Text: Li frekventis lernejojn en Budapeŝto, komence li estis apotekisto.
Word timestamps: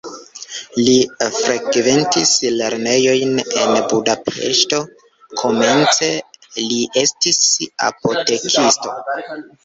Li 0.85 0.93
frekventis 1.33 2.29
lernejojn 2.61 3.35
en 3.63 3.75
Budapeŝto, 3.91 4.79
komence 5.41 6.09
li 6.71 6.79
estis 7.03 7.41
apotekisto. 7.91 8.95